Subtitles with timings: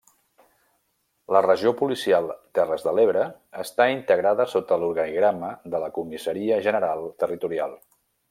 [1.35, 3.27] La Regió Policial Terres de l'Ebre
[3.65, 7.79] està integrada sota l'organigrama de la Comissaria General Territorial.